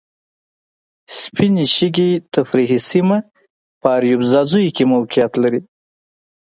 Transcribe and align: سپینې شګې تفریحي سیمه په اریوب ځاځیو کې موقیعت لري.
سپینې 1.19 1.65
شګې 1.75 2.11
تفریحي 2.33 2.79
سیمه 2.89 3.17
په 3.79 3.87
اریوب 3.95 4.21
ځاځیو 4.31 4.73
کې 4.75 4.83
موقیعت 4.93 5.33
لري. 5.43 5.61